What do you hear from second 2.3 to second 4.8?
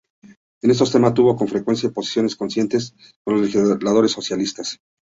coincidentes con los legisladores socialistas.